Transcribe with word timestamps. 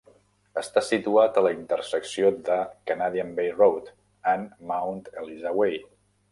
Està 0.61 0.81
situat 0.85 1.37
a 1.37 1.43
la 1.47 1.51
intersecció 1.57 2.33
de 2.49 2.57
Canadian 2.93 3.31
Bay 3.41 3.53
Road 3.61 3.95
amb 4.35 4.67
Mount 4.73 5.07
Eliza 5.25 5.57
Way. 5.63 5.81